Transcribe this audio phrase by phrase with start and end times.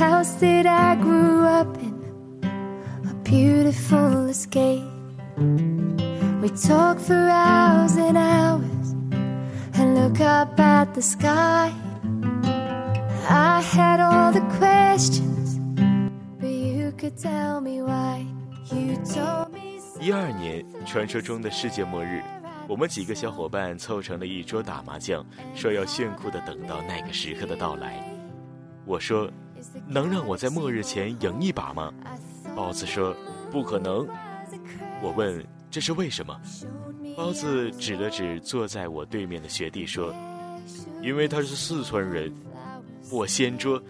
[0.00, 1.94] house that I grew up in.
[3.04, 4.82] A beautiful escape.
[6.40, 8.94] We talk for hours and hours
[9.74, 11.70] and look up at the sky.
[13.28, 15.60] I had all the questions,
[16.40, 18.24] but you could tell me why.
[18.72, 19.60] You told me.
[20.00, 22.22] 一二年，传说中的世界末日，
[22.66, 25.22] 我们几个小伙伴凑成了一桌打麻将，
[25.54, 28.02] 说要炫酷的等到那个时刻的到来。
[28.86, 29.30] 我说
[29.86, 31.92] ：“能让我在末日前赢一把吗？”
[32.56, 33.14] 包子说
[33.50, 34.06] ：“不可能。”
[35.02, 36.40] 我问：“这是为什么？”
[37.16, 40.14] 包子指了指坐在我对面的学弟说
[41.02, 42.32] ：“因为他是四川人。”
[43.10, 43.82] 我掀桌，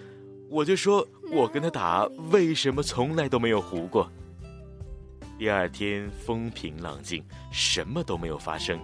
[0.48, 4.10] 我就说：“我跟他打，为什么从来都没有胡过？”
[5.38, 8.78] 第二天风平浪静，什么都没有发生。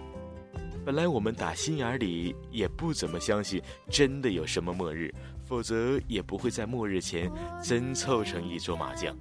[0.85, 5.13] 本来我们打心眼里也不怎么相信真的有什么末日，
[5.47, 7.31] 否则也不会在末日前
[7.63, 9.15] 真凑成一桌麻将。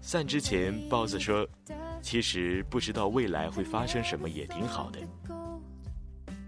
[0.00, 1.46] 散之前，包子说
[2.00, 4.98] ：“其实不知道未来会发生什么也挺好的。”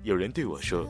[0.03, 0.89] 有人对我说：“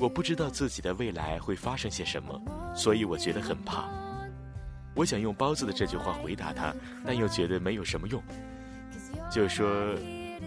[0.00, 2.40] 我不知道自己的未来会发生些什么，
[2.74, 3.88] 所以我觉得很怕。”
[4.96, 6.74] 我想用包子的这句话回答他，
[7.06, 8.20] 但又觉得没有什么用。
[9.30, 9.94] 就说，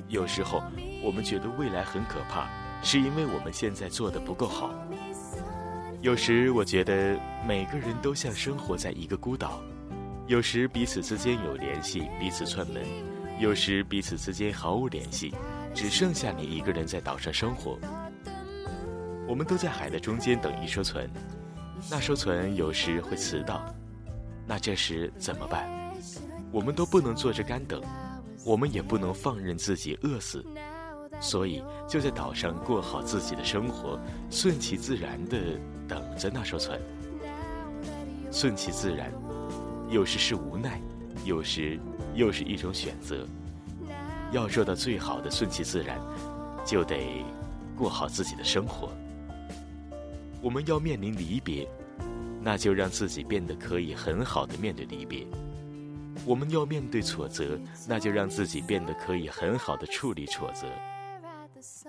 [0.09, 0.61] 有时候
[1.01, 2.49] 我们觉得未来很可怕，
[2.83, 4.73] 是因为我们现在做的不够好。
[6.01, 9.61] 有时我觉得每个人都像生活在一个孤岛，
[10.25, 12.81] 有时彼此之间有联系，彼此串门；
[13.39, 15.31] 有时彼此之间毫无联系，
[15.75, 17.77] 只剩下你一个人在岛上生活。
[19.27, 21.07] 我们都在海的中间等一艘船，
[21.87, 23.63] 那艘船有时会迟到。
[24.47, 25.69] 那这时怎么办？
[26.51, 27.79] 我们都不能坐着干等，
[28.43, 30.43] 我们也不能放任自己饿死，
[31.21, 33.97] 所以就在岛上过好自己的生活，
[34.29, 36.77] 顺其自然地等着那艘船。
[38.31, 39.09] 顺其自然，
[39.89, 40.81] 有时是无奈，
[41.23, 41.79] 有时
[42.13, 43.25] 又是一种选择。
[44.33, 45.97] 要做到最好的顺其自然，
[46.65, 47.23] 就得
[47.77, 48.89] 过好自己的生活。
[50.41, 51.65] 我们要面临离别。
[52.43, 55.27] 那就让自己变得可以很好的面对离别。
[56.25, 57.55] 我们要面对挫折，
[57.87, 60.65] 那就让自己变得可以很好的处理挫折。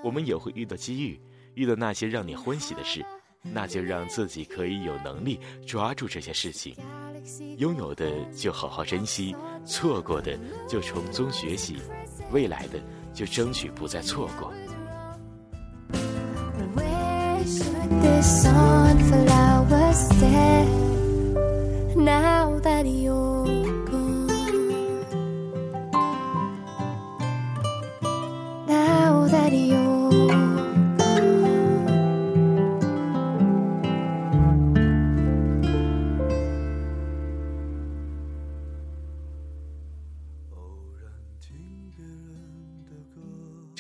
[0.03, 1.21] 我们也会遇到机遇，
[1.55, 3.05] 遇到那些让你欢喜的事，
[3.43, 6.75] 那就让自己可以有能力抓住这些事情。
[7.59, 10.37] 拥有的就好好珍惜，错过的
[10.69, 11.77] 就从中学习，
[12.33, 12.81] 未来的
[13.15, 14.53] 就争取不再错过。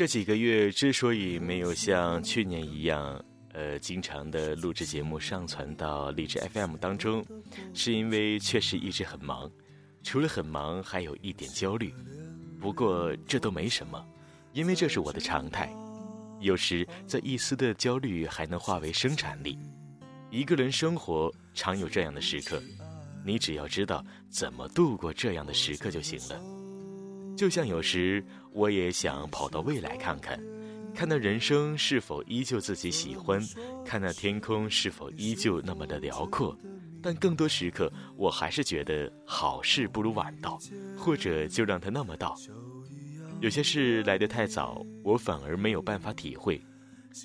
[0.02, 3.24] 这几个月之所以没有像去年一样。
[3.52, 7.24] 呃，经常的录制节目上传到荔枝 FM 当中，
[7.72, 9.48] 是因为确实一直很忙，
[10.02, 11.94] 除了很忙，还有一点焦虑。
[12.60, 14.04] 不过这都没什么，
[14.52, 15.72] 因为这是我的常态。
[16.40, 19.56] 有时这一丝的焦虑还能化为生产力。
[20.32, 22.60] 一个人生活常有这样的时刻，
[23.24, 26.42] 你只要知道怎么度过这样的时刻就行了。
[27.34, 30.38] 就像有时我也想跑到未来看看。
[30.94, 33.40] 看那人生是否依旧自己喜欢，
[33.84, 36.54] 看那天空是否依旧那么的辽阔，
[37.02, 40.58] 但更多时刻，我还是觉得好事不如晚到，
[40.98, 42.36] 或者就让它那么到。
[43.40, 46.60] 有些事来得太早，我反而没有办法体会；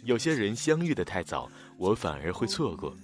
[0.05, 2.95] 有些人相遇的太早，我反而会错过。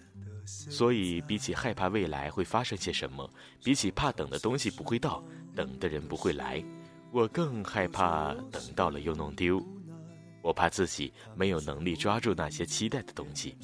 [0.46, 3.30] 所以，比起害怕未来会发生些什么，
[3.64, 5.24] 比起怕等的东西不会到，
[5.54, 6.64] 等的人不会来，
[7.14, 9.64] 我更害怕等到了又弄丢。
[10.42, 13.56] 我怕自己没有能力抓住那些期待的东西，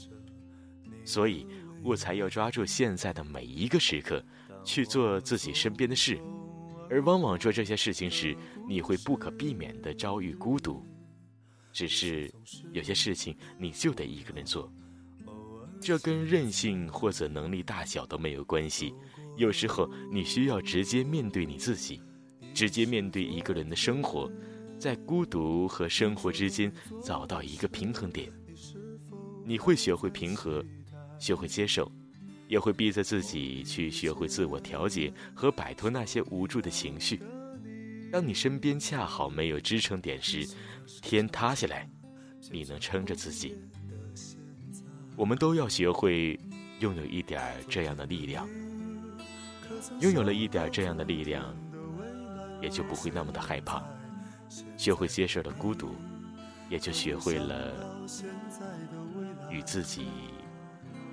[1.04, 1.48] 所以
[1.84, 4.24] 我才要抓住现在的每一个时刻，
[4.64, 6.22] 去做自己身边的事。
[6.92, 8.38] 而往往做这些事情时，
[8.68, 10.86] 你会不可避免地遭遇孤独。
[11.74, 12.32] 只是
[12.72, 14.72] 有些事情你就得一个人做，
[15.82, 18.94] 这跟任性或者能力大小都没有关系。
[19.38, 22.02] 有时候你需要直接面对你自己，
[22.54, 24.32] 直接面对一个人的生活。
[24.78, 26.72] 在孤独和生活之间
[27.04, 28.32] 找到一个平衡点，
[29.46, 30.64] 你会学会平和，
[31.20, 31.92] 学会接受，
[32.48, 37.20] 也会逼着自己去学会自我调节和摆脱那些无助的情绪。
[38.10, 40.48] 当你身边恰好没有支撑点时，
[41.02, 41.86] 天塌下来，
[42.50, 43.58] 你能撑着自己。
[45.18, 46.40] 我们都要学会
[46.80, 48.48] 拥有一点这样的力量。
[50.00, 51.54] 拥有了一点这样的力量，
[52.62, 53.84] 也就不会那么的害怕。
[54.78, 55.96] 学会接受了孤独，
[56.70, 57.74] 也就学会了
[59.50, 60.08] 与自己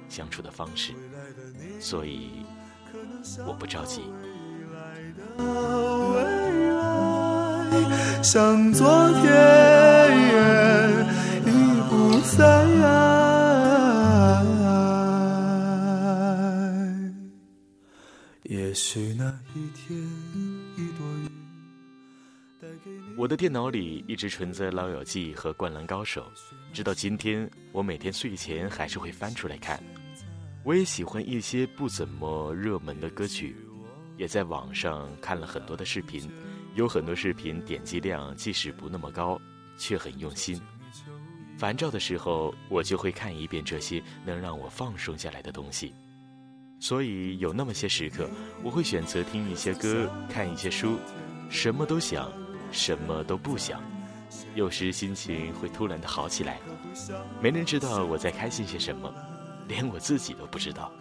[0.08, 0.94] 相处的方式。
[1.80, 2.46] 所以，
[3.46, 4.02] 我不着急。
[8.22, 10.18] 像昨天
[11.44, 12.66] 已不在。
[23.16, 26.30] 我的电脑里一直存在《老友记》和《灌篮高手》，
[26.74, 29.82] 直到今天，我每天睡前还是会翻出来看。
[30.62, 33.56] 我也喜欢一些不怎么热门的歌曲，
[34.16, 36.30] 也在网上看了很多的视频，
[36.74, 39.40] 有很多视频点击量即使不那么高，
[39.78, 40.60] 却很用心。
[41.56, 45.94] 烦躁的时候，我就会看一遍这些能让我放松下来的东西。
[46.78, 48.28] 所以有那么些时刻，
[48.62, 50.98] 我会选择听一些歌，看一些书，
[51.48, 52.30] 什么都想，
[52.70, 53.80] 什么都不想。
[54.54, 56.58] 有时心情会突然的好起来，
[57.40, 59.12] 没人知道我在开心些什么，
[59.68, 60.92] 连我自己都不知道。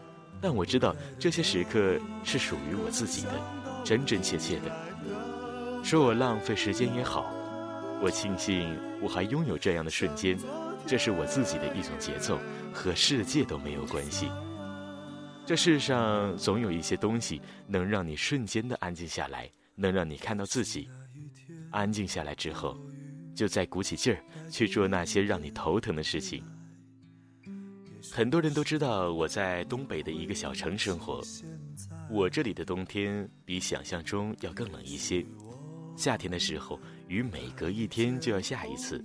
[0.42, 3.32] 但我知道这些时刻是属于我自己的，
[3.84, 5.84] 真真切切的。
[5.84, 7.32] 说我浪费时间也好，
[8.02, 10.38] 我庆幸我还拥有这样的瞬间，
[10.86, 12.40] 这是我自己的一种节奏，
[12.74, 14.30] 和世界都没有关系。
[15.46, 20.90] 这世上总有一些东西能让你瞬间的安静下来，能让你看到自己。
[21.70, 22.76] 安静下来之后，
[23.36, 24.20] 就再鼓起劲儿
[24.50, 26.44] 去做那些让你头疼的事情。
[28.12, 31.22] 很多人都知道我在东北的一个小城生活，
[32.10, 35.24] 我这里的冬天比想象中要更冷一些。
[35.96, 39.04] 夏天的时候，雨每隔一天就要下一次。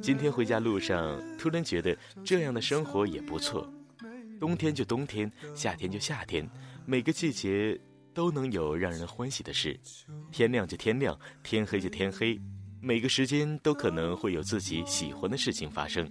[0.00, 3.68] 今天回家路上，突然觉得这样的生活也不错。
[4.40, 6.48] 冬天就冬天，夏天就夏天，
[6.86, 7.78] 每个季节
[8.14, 9.78] 都能有让人欢喜的事。
[10.32, 12.40] 天亮就天亮，天黑就天黑，
[12.80, 16.10] 每个时间都可能会有自己喜欢的事情发生。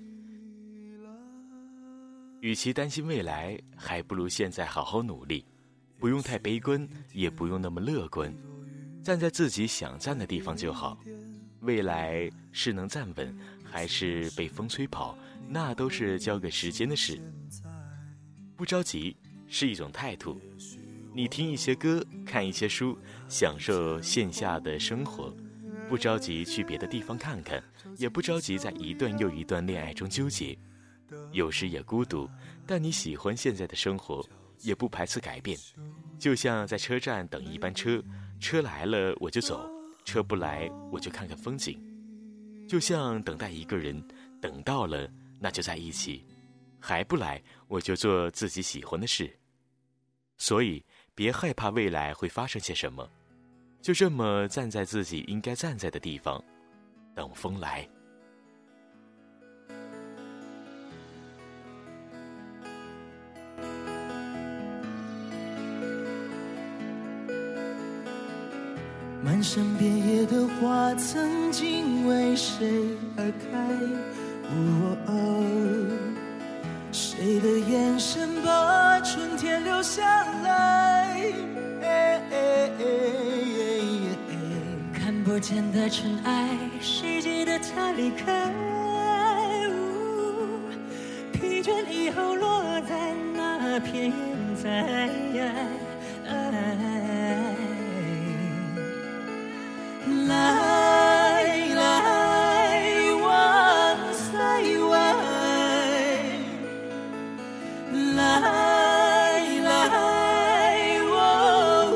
[2.42, 5.44] 与其担心未来，还不如现在好好努力，
[5.98, 8.31] 不用太悲观，也不用那么乐观，
[9.04, 10.98] 站在自己想站的地方就好。
[11.62, 15.18] 未来是能站稳，还是被风吹跑，
[15.48, 17.20] 那都是交给时间的事。
[18.59, 19.15] 不着急
[19.47, 20.38] 是一种态度，
[21.15, 25.33] 你听一些歌，看一些书，享受线下的生活，
[25.88, 27.63] 不着急去别的地方看看，
[27.95, 30.59] 也不着急在一段又一段恋爱中纠结，
[31.31, 32.29] 有时也孤独，
[32.67, 34.27] 但你喜欢现在的生活，
[34.59, 35.57] 也不排斥改变。
[36.19, 38.03] 就像在车站等一班车，
[38.41, 39.71] 车来了我就走，
[40.03, 41.81] 车不来我就看看风景。
[42.67, 44.06] 就像等待一个人，
[44.41, 45.09] 等到了
[45.39, 46.25] 那就在一起。
[46.80, 49.30] 还不来，我就做自己喜欢的事。
[50.38, 50.84] 所以，
[51.14, 53.10] 别害怕未来会发生些什么，
[53.81, 56.44] 就这么站在自己应该站在的地方，
[57.14, 57.88] 等风来。
[69.21, 72.66] 满山遍野的花，曾经为谁
[73.18, 73.69] 而开？
[77.19, 81.21] 谁的眼神把春天留下来？
[84.94, 88.49] 看不见的尘埃，谁记得他离开？
[91.33, 95.09] 疲倦以后落在那片云彩。
[100.26, 100.69] 来
[108.19, 108.42] 来
[109.68, 109.68] 来
[111.09, 111.88] 我、哦。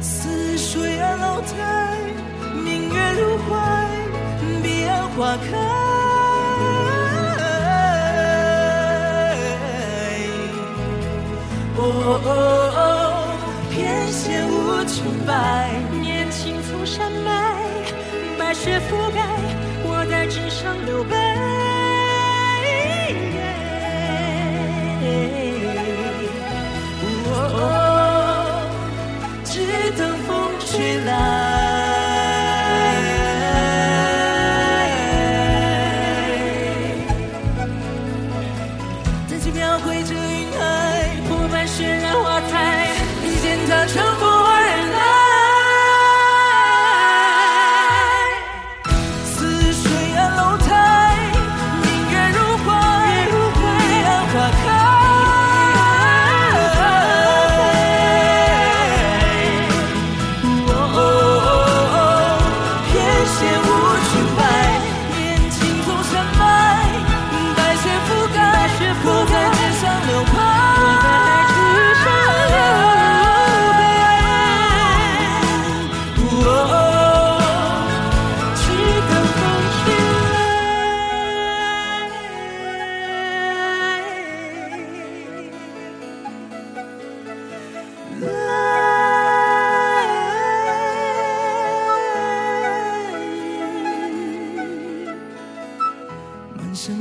[0.00, 0.12] 似
[0.58, 1.52] 水啊，楼台，
[2.64, 3.48] 明月如怀，
[4.62, 5.46] 彼岸花开
[18.54, 19.20] 雪覆盖，
[20.34, 21.44] 纸上留白。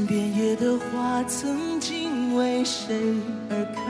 [0.05, 2.95] 遍野的花，曾经为谁
[3.49, 3.81] 而开？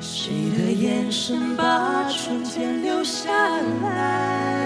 [0.00, 3.30] 谁的眼神把春天留下
[3.82, 4.57] 来？